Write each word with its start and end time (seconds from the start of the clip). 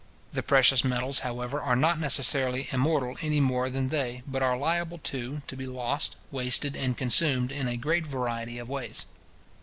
The 0.33 0.41
precious 0.41 0.83
metals, 0.83 1.19
however, 1.19 1.61
are 1.61 1.75
not 1.75 1.99
necessarily 1.99 2.67
immortal 2.71 3.17
any 3.21 3.39
more 3.39 3.69
than 3.69 3.89
they, 3.89 4.23
but 4.25 4.41
are 4.41 4.57
liable, 4.57 4.97
too, 4.97 5.43
to 5.45 5.55
be 5.55 5.67
lost, 5.67 6.15
wasted, 6.31 6.75
and 6.75 6.97
consumed, 6.97 7.51
in 7.51 7.67
a 7.67 7.77
great 7.77 8.07
variety 8.07 8.57
of 8.57 8.67
ways. 8.67 9.05